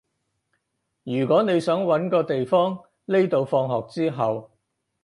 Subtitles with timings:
[1.03, 4.49] 如果你想搵個地方匿到放學之後